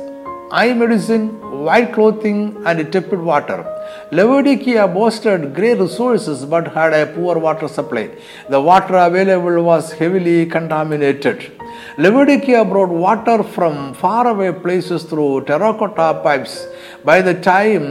eye 0.52 0.74
medicine, 0.74 1.30
white 1.64 1.92
clothing, 1.94 2.56
and 2.66 2.92
tepid 2.92 3.20
water. 3.20 3.66
Laodicea 4.12 4.88
boasted 4.88 5.56
great 5.56 5.80
resources 5.80 6.46
but 6.46 6.68
had 6.74 6.94
a 6.94 7.08
poor 7.08 7.38
water 7.40 7.68
supply. 7.68 8.10
The 8.50 8.62
water 8.62 8.96
available 8.96 9.64
was 9.64 9.92
heavily 9.94 10.46
contaminated. 10.46 11.52
Laodicea 11.98 12.64
brought 12.66 12.90
water 12.90 13.42
from 13.42 13.94
faraway 13.96 14.52
places 14.52 15.04
through 15.04 15.46
terracotta 15.46 16.22
pipes. 16.24 16.68
By 17.04 17.22
the 17.22 17.34
time 17.34 17.86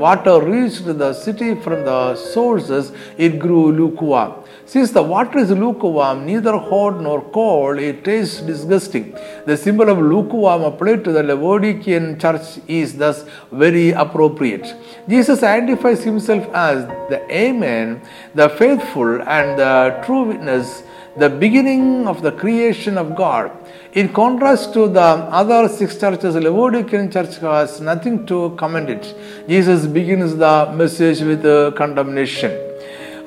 water 0.00 0.40
reached 0.40 0.84
the 0.86 1.12
city 1.12 1.54
from 1.54 1.84
the 1.84 2.16
sources, 2.16 2.92
it 3.18 3.38
grew 3.38 3.70
lukewarm. 3.72 4.32
Since 4.64 4.92
the 4.92 5.02
water 5.02 5.38
is 5.38 5.50
lukewarm, 5.50 6.26
neither 6.26 6.56
hot 6.56 7.00
nor 7.00 7.20
cold, 7.30 7.78
it 7.78 8.04
tastes 8.04 8.40
disgusting. 8.40 9.16
The 9.44 9.56
symbol 9.56 9.88
of 9.88 9.98
lukewarm 9.98 10.62
applied 10.62 11.02
to 11.04 11.12
the 11.12 11.24
Laodicean 11.24 12.18
church 12.18 12.60
is 12.68 12.96
thus 12.96 13.24
very 13.50 13.90
appropriate. 13.90 14.74
Jesus 15.08 15.42
identifies 15.42 16.04
himself 16.04 16.46
as 16.54 16.86
the 17.10 17.20
Amen, 17.30 18.00
the 18.34 18.48
faithful, 18.48 19.20
and 19.22 19.58
the 19.58 20.00
true 20.04 20.22
witness, 20.24 20.84
the 21.16 21.28
beginning 21.28 22.06
of 22.06 22.22
the 22.22 22.32
creation 22.32 22.96
of 22.96 23.16
God. 23.16 23.50
In 23.92 24.12
contrast 24.12 24.72
to 24.74 24.86
the 24.86 25.00
other 25.00 25.68
six 25.68 25.98
churches, 25.98 26.36
Laodicean 26.36 27.10
church 27.10 27.38
has 27.38 27.80
nothing 27.80 28.24
to 28.26 28.54
commend 28.56 28.88
it. 28.88 29.14
Jesus 29.48 29.84
begins 29.84 30.36
the 30.36 30.72
message 30.72 31.20
with 31.22 31.44
uh, 31.44 31.72
condemnation. 31.72 32.69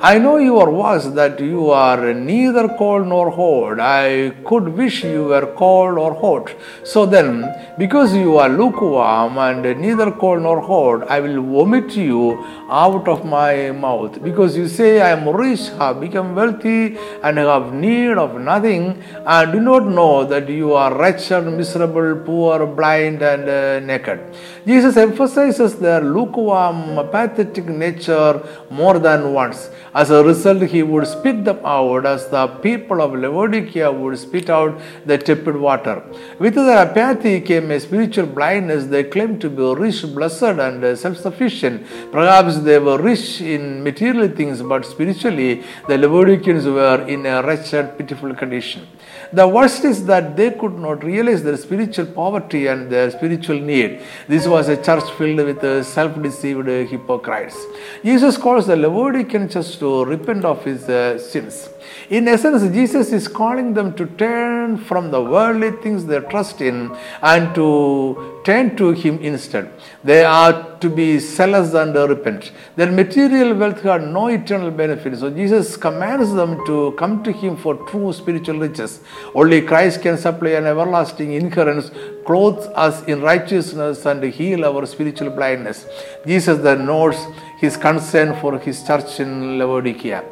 I 0.06 0.18
know 0.20 0.36
your 0.36 0.70
works 0.70 1.06
that 1.18 1.40
you 1.40 1.70
are 1.72 2.14
neither 2.14 2.68
cold 2.78 3.08
nor 3.08 3.32
hot. 3.32 3.80
I 3.80 4.32
could 4.46 4.68
wish 4.68 5.02
you 5.06 5.24
were 5.28 5.46
cold 5.56 5.98
or 5.98 6.14
hot. 6.14 6.54
So 6.84 7.06
then, 7.06 7.50
because 7.78 8.14
you 8.14 8.38
are 8.38 8.50
lukewarm 8.50 9.38
and 9.38 9.62
neither 9.80 10.12
cold 10.12 10.42
nor 10.42 10.60
hot, 10.60 11.10
I 11.10 11.22
will 11.22 11.42
vomit 11.42 11.96
you 11.96 12.34
out 12.70 13.08
of 13.08 13.24
my 13.24 13.72
mouth. 13.72 14.22
Because 14.22 14.58
you 14.58 14.68
say, 14.68 15.00
I 15.00 15.12
am 15.12 15.30
rich, 15.30 15.70
have 15.80 16.02
become 16.02 16.36
wealthy, 16.36 16.98
and 17.24 17.38
have 17.38 17.72
need 17.72 18.18
of 18.18 18.42
nothing, 18.42 19.02
and 19.26 19.54
do 19.54 19.62
not 19.62 19.88
know 19.88 20.26
that 20.26 20.50
you 20.50 20.74
are 20.74 20.94
wretched, 21.00 21.44
miserable, 21.44 22.18
poor, 22.26 22.68
blind, 22.68 23.22
and 23.22 23.48
uh, 23.48 23.80
naked. 23.80 24.20
Jesus 24.68 24.98
emphasizes 24.98 25.76
their 25.76 26.02
lukewarm, 26.02 27.10
pathetic 27.10 27.68
nature 27.68 28.46
more 28.70 29.00
than 29.00 29.32
once. 29.32 29.70
As 29.96 30.10
a 30.10 30.24
result, 30.24 30.64
he 30.64 30.82
would 30.82 31.06
spit 31.06 31.46
them 31.46 31.60
out 31.64 32.06
as 32.08 32.28
the 32.28 32.48
people 32.48 33.00
of 33.00 33.14
Laodicea 33.14 33.92
would 33.92 34.18
spit 34.18 34.50
out 34.50 34.82
the 35.06 35.20
tepid 35.20 35.56
water. 35.56 36.04
With 36.40 36.56
their 36.56 36.80
apathy 36.88 37.42
came 37.42 37.70
a 37.70 37.80
spiritual 37.80 38.26
blindness. 38.26 38.86
They 38.88 39.04
claimed 39.04 39.40
to 39.42 39.50
be 39.52 39.62
rich, 39.82 40.02
blessed, 40.16 40.58
and 40.68 40.98
self 40.98 41.18
sufficient. 41.18 41.86
Perhaps 42.12 42.60
they 42.62 42.80
were 42.80 42.98
rich 42.98 43.40
in 43.42 43.84
material 43.84 44.30
things, 44.30 44.64
but 44.64 44.84
spiritually, 44.84 45.64
the 45.88 45.98
Laodiceans 46.00 46.66
were 46.66 47.06
in 47.08 47.28
a 47.28 47.44
wretched, 47.44 47.96
pitiful 47.98 48.34
condition. 48.34 48.88
The 49.34 49.48
worst 49.48 49.84
is 49.84 50.06
that 50.06 50.38
they 50.38 50.52
could 50.52 50.78
not 50.78 51.04
realize 51.04 51.42
their 51.42 51.58
spiritual 51.58 52.06
poverty 52.06 52.68
and 52.68 52.90
their 52.92 53.10
spiritual 53.10 53.60
need. 53.60 54.02
This 54.28 54.46
was 54.48 54.70
a 54.70 54.78
church 54.78 55.10
filled 55.18 55.38
with 55.38 55.86
self 55.86 56.22
deceived 56.22 56.68
hypocrites. 56.68 57.58
Jesus 58.04 58.38
calls 58.38 58.68
the 58.68 58.76
Laodicean 58.76 59.50
church 59.50 59.78
to 59.80 60.06
repent 60.06 60.46
of 60.46 60.64
his 60.64 60.88
uh, 60.88 61.18
sins. 61.18 61.70
In 62.10 62.28
essence, 62.28 62.62
Jesus 62.74 63.12
is 63.12 63.28
calling 63.28 63.74
them 63.74 63.94
to 63.96 64.06
turn 64.06 64.78
from 64.78 65.10
the 65.10 65.22
worldly 65.22 65.72
things 65.84 66.06
they 66.06 66.20
trust 66.20 66.62
in 66.62 66.96
and 67.22 67.56
to 67.56 68.33
turn 68.44 68.76
to 68.78 68.92
Him 68.92 69.20
instead. 69.20 69.72
They 70.04 70.24
are 70.24 70.78
to 70.80 70.90
be 70.90 71.20
zealous 71.20 71.74
and 71.74 71.96
repent. 71.96 72.52
Their 72.76 72.92
material 72.92 73.54
wealth 73.56 73.82
had 73.82 74.04
no 74.08 74.28
eternal 74.28 74.72
benefit. 74.72 75.18
So 75.18 75.30
Jesus 75.30 75.78
commands 75.78 76.34
them 76.34 76.66
to 76.66 76.94
come 76.98 77.24
to 77.24 77.32
Him 77.32 77.56
for 77.56 77.76
true 77.90 78.12
spiritual 78.14 78.60
riches. 78.60 79.02
Only 79.34 79.62
Christ 79.62 80.02
can 80.02 80.18
supply 80.18 80.52
an 80.52 80.66
everlasting 80.66 81.34
inheritance, 81.34 81.92
clothe 82.26 82.64
us 82.76 83.04
in 83.04 83.22
righteousness, 83.22 84.06
and 84.06 84.24
heal 84.24 84.66
our 84.66 84.86
spiritual 84.86 85.30
blindness. 85.30 85.86
Jesus 86.26 86.58
then 86.60 86.86
notes 86.86 87.26
his 87.60 87.78
concern 87.78 88.36
for 88.42 88.60
his 88.60 88.84
church 88.84 89.20
in 89.20 89.58
Laodicea. 89.58 90.24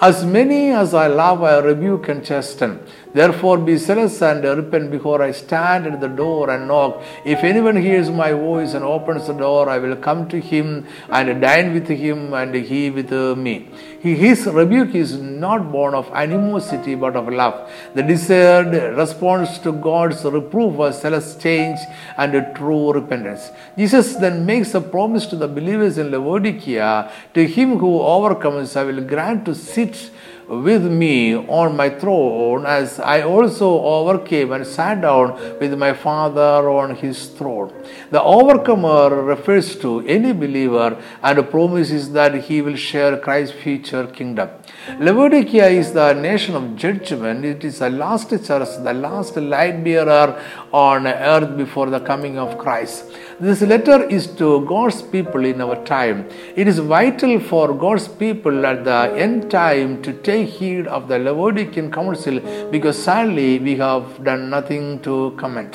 As 0.00 0.24
many 0.24 0.70
as 0.70 0.94
I 0.94 1.06
love, 1.06 1.44
I 1.44 1.58
rebuke 1.58 2.08
and 2.08 2.24
chasten. 2.24 2.80
Therefore, 3.14 3.58
be 3.58 3.76
zealous 3.76 4.22
and 4.22 4.42
repent 4.42 4.90
before 4.90 5.20
I 5.22 5.32
stand 5.32 5.86
at 5.86 6.00
the 6.00 6.08
door 6.08 6.50
and 6.50 6.66
knock. 6.68 7.02
If 7.24 7.44
anyone 7.44 7.76
hears 7.76 8.10
my 8.10 8.32
voice 8.32 8.72
and 8.72 8.84
opens 8.84 9.26
the 9.26 9.34
door, 9.34 9.68
I 9.68 9.78
will 9.78 9.96
come 9.96 10.28
to 10.30 10.40
him 10.40 10.86
and 11.10 11.40
dine 11.40 11.74
with 11.74 11.88
him 11.88 12.32
and 12.32 12.54
he 12.54 12.90
with 12.90 13.12
me. 13.36 13.68
His 14.00 14.46
rebuke 14.46 14.94
is 14.94 15.20
not 15.20 15.70
born 15.70 15.94
of 15.94 16.10
animosity 16.12 16.94
but 16.94 17.14
of 17.14 17.28
love. 17.28 17.70
The 17.94 18.02
desired 18.02 18.96
response 18.96 19.58
to 19.58 19.72
God's 19.72 20.24
reproof 20.24 20.72
was 20.74 21.00
zealous 21.02 21.36
change 21.36 21.78
and 22.16 22.56
true 22.56 22.92
repentance. 22.92 23.50
Jesus 23.76 24.16
then 24.16 24.46
makes 24.46 24.74
a 24.74 24.80
promise 24.80 25.26
to 25.26 25.36
the 25.36 25.48
believers 25.48 25.98
in 25.98 26.10
Laodicea 26.10 27.12
to 27.34 27.46
him 27.46 27.78
who 27.78 28.00
overcomes, 28.00 28.74
I 28.74 28.84
will 28.84 29.02
grant 29.02 29.44
to 29.44 29.54
sit 29.54 30.10
with 30.48 30.84
me 30.84 31.34
on 31.34 31.76
my 31.76 31.88
throne 31.88 32.66
as 32.66 33.00
I 33.00 33.22
also 33.22 33.68
overcame 33.80 34.52
and 34.52 34.66
sat 34.66 35.00
down 35.00 35.34
with 35.60 35.78
my 35.78 35.92
Father 35.92 36.68
on 36.70 36.96
his 36.96 37.26
throne. 37.28 37.72
The 38.10 38.22
overcomer 38.22 39.22
refers 39.22 39.76
to 39.76 40.00
any 40.00 40.32
believer 40.32 41.00
and 41.22 41.50
promises 41.50 42.12
that 42.12 42.34
he 42.44 42.60
will 42.62 42.76
share 42.76 43.16
Christ's 43.18 43.54
future 43.56 44.06
kingdom. 44.06 44.50
Laodicea 44.98 45.68
is 45.68 45.92
the 45.92 46.12
nation 46.12 46.54
of 46.54 46.76
judgment. 46.76 47.44
It 47.44 47.64
is 47.64 47.78
the 47.78 47.90
last 47.90 48.30
church, 48.30 48.48
the 48.48 48.92
last 48.94 49.36
light 49.36 49.82
bearer 49.84 50.40
on 50.72 51.06
earth 51.06 51.56
before 51.56 51.88
the 51.90 52.00
coming 52.00 52.38
of 52.38 52.58
Christ. 52.58 53.04
This 53.42 53.60
letter 53.60 54.04
is 54.04 54.28
to 54.40 54.64
God's 54.66 55.02
people 55.02 55.44
in 55.44 55.60
our 55.60 55.74
time. 55.84 56.28
It 56.54 56.68
is 56.68 56.78
vital 56.78 57.40
for 57.40 57.74
God's 57.74 58.06
people 58.06 58.64
at 58.64 58.84
the 58.84 59.12
end 59.16 59.50
time 59.50 60.00
to 60.02 60.12
take 60.12 60.48
heed 60.48 60.86
of 60.86 61.08
the 61.08 61.18
Laodicean 61.18 61.90
counsel 61.90 62.38
because 62.70 63.02
sadly 63.02 63.58
we 63.58 63.74
have 63.78 64.22
done 64.22 64.48
nothing 64.48 65.00
to 65.00 65.34
comment. 65.38 65.72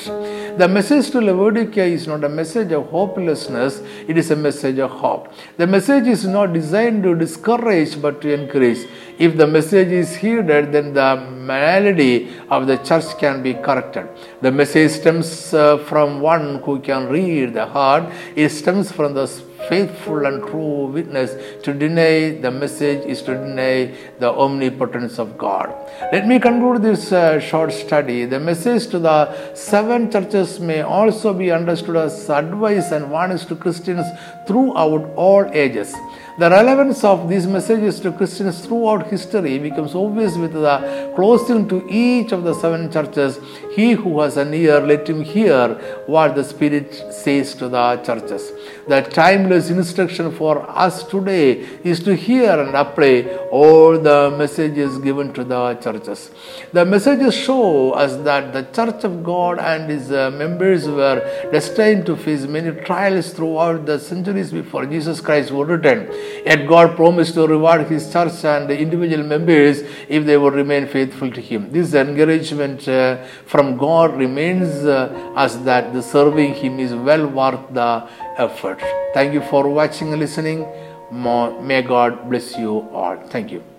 The 0.56 0.66
message 0.66 1.10
to 1.10 1.20
Laodicea 1.20 1.84
is 1.84 2.06
not 2.06 2.24
a 2.24 2.28
message 2.30 2.72
of 2.72 2.86
hopelessness, 2.86 3.82
it 4.06 4.16
is 4.16 4.30
a 4.30 4.36
message 4.36 4.78
of 4.78 4.90
hope. 4.90 5.30
The 5.58 5.66
message 5.66 6.06
is 6.06 6.26
not 6.26 6.54
designed 6.54 7.02
to 7.02 7.14
discourage 7.14 8.00
but 8.00 8.22
to 8.22 8.32
encourage. 8.32 8.78
If 9.18 9.36
the 9.36 9.46
message 9.46 9.88
is 9.88 10.14
heeded, 10.14 10.72
then 10.72 10.94
the 10.94 11.16
malady 11.16 12.30
of 12.50 12.66
the 12.66 12.76
church 12.76 13.18
can 13.18 13.42
be 13.42 13.54
corrected. 13.54 14.08
The 14.42 14.52
message 14.52 14.92
stems 14.92 15.52
uh, 15.52 15.78
from 15.78 16.20
one 16.20 16.62
who 16.62 16.78
can 16.80 17.08
read 17.08 17.54
the 17.54 17.66
heart, 17.66 18.12
it 18.36 18.50
stems 18.50 18.92
from 18.92 19.14
the 19.14 19.26
faithful 19.68 20.24
and 20.24 20.42
true 20.46 20.86
witness. 20.86 21.34
To 21.64 21.74
deny 21.74 22.40
the 22.40 22.50
message 22.50 23.04
is 23.06 23.22
to 23.22 23.34
deny 23.34 23.94
the 24.18 24.30
omnipotence 24.30 25.18
of 25.18 25.36
God. 25.36 25.74
Let 26.12 26.26
me 26.26 26.38
conclude 26.38 26.82
this 26.82 27.12
uh, 27.12 27.40
short 27.40 27.72
study. 27.72 28.24
The 28.24 28.38
message 28.38 28.86
to 28.88 28.98
the 28.98 29.54
seven 29.54 30.10
churches 30.10 30.60
may 30.60 30.82
also 30.82 31.34
be 31.34 31.50
understood 31.50 31.96
as 31.96 32.30
advice 32.30 32.92
and 32.92 33.10
warnings 33.10 33.44
to 33.46 33.56
Christians 33.56 34.06
throughout 34.46 35.10
all 35.16 35.44
ages. 35.52 35.94
The 36.38 36.48
relevance 36.50 37.02
of 37.02 37.28
these 37.28 37.48
messages 37.48 37.98
to 37.98 38.12
Christians 38.12 38.64
throughout 38.64 39.08
history 39.08 39.58
becomes 39.58 39.96
obvious 39.96 40.36
with 40.36 40.52
the 40.52 41.12
closing 41.16 41.68
to 41.68 41.84
each 41.90 42.30
of 42.30 42.44
the 42.44 42.54
seven 42.54 42.92
churches. 42.92 43.40
He 43.74 43.90
who 43.94 44.20
has 44.20 44.36
an 44.36 44.54
ear, 44.54 44.78
let 44.78 45.08
him 45.08 45.22
hear 45.22 45.74
what 46.06 46.36
the 46.36 46.44
Spirit 46.44 46.94
says 47.12 47.56
to 47.56 47.68
the 47.68 47.96
churches. 48.06 48.52
The 48.86 49.00
timeless 49.00 49.68
instruction 49.68 50.30
for 50.30 50.64
us 50.70 51.02
today 51.02 51.66
is 51.82 51.98
to 52.04 52.14
hear 52.14 52.52
and 52.60 52.76
apply 52.76 53.22
all 53.50 53.98
the 53.98 54.32
messages 54.38 54.96
given 54.98 55.32
to 55.32 55.42
the 55.42 55.74
churches. 55.82 56.30
The 56.72 56.84
messages 56.84 57.34
show 57.34 57.94
us 57.94 58.14
that 58.18 58.52
the 58.52 58.62
Church 58.62 59.02
of 59.02 59.24
God 59.24 59.58
and 59.58 59.90
its 59.90 60.08
uh, 60.12 60.30
members 60.30 60.86
were 60.86 61.18
destined 61.50 62.06
to 62.06 62.14
face 62.14 62.42
many 62.46 62.80
trials 62.82 63.32
throughout 63.32 63.86
the 63.86 63.98
centuries 63.98 64.52
before 64.52 64.86
Jesus 64.86 65.20
Christ 65.20 65.50
would 65.50 65.66
return. 65.66 66.08
Yet 66.44 66.66
God 66.66 66.96
promised 66.96 67.34
to 67.34 67.46
reward 67.46 67.86
His 67.88 68.12
church 68.12 68.44
and 68.44 68.68
the 68.68 68.78
individual 68.78 69.24
members 69.24 69.82
if 70.08 70.24
they 70.24 70.36
would 70.36 70.54
remain 70.54 70.86
faithful 70.86 71.30
to 71.30 71.40
Him. 71.40 71.70
This 71.70 71.94
encouragement 71.94 72.88
uh, 72.88 73.24
from 73.46 73.76
God 73.76 74.16
remains 74.16 74.84
uh, 74.84 75.32
us 75.34 75.56
that 75.56 75.92
the 75.92 76.02
serving 76.02 76.54
Him 76.54 76.78
is 76.78 76.94
well 76.94 77.26
worth 77.26 77.72
the 77.72 78.08
effort. 78.36 78.80
Thank 79.14 79.34
you 79.34 79.42
for 79.42 79.68
watching 79.68 80.12
and 80.12 80.20
listening. 80.20 80.66
May 81.10 81.82
God 81.82 82.28
bless 82.28 82.56
you 82.56 82.88
all. 82.92 83.16
Thank 83.28 83.50
you. 83.52 83.77